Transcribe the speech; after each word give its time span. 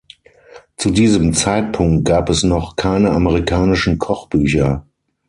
Zu 0.77 0.89
diesem 0.89 1.31
Zeitpunkt 1.35 2.05
gab 2.07 2.29
es 2.31 2.41
noch 2.41 2.75
keine 2.75 3.11
amerikanischen 3.11 3.99
Kochbücher. 3.99 4.83